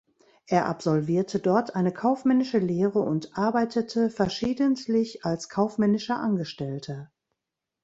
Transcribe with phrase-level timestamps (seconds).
[0.47, 7.11] Er absolvierte dort eine kaufmännische Lehre und arbeitete verschiedentlich als kaufmännischer Angestellter.